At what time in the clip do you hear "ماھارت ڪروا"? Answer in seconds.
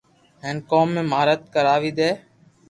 1.11-1.75